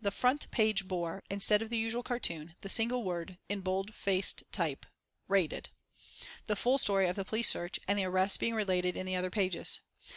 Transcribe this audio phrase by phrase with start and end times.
[0.00, 4.44] The front page bore, instead of the usual cartoon, the single word in bold faced
[4.52, 4.86] type
[5.26, 5.70] "RAIDED,"
[6.46, 9.30] the full story of the police search and the arrests being related in the other
[9.30, 9.80] pages.